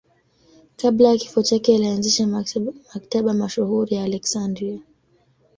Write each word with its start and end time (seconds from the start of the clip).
Kabla 0.75 1.09
ya 1.09 1.17
kifo 1.17 1.43
chake 1.43 1.75
alianzisha 1.75 2.27
Maktaba 2.93 3.33
mashuhuri 3.33 3.95
ya 3.95 4.03
Aleksandria. 4.03 4.79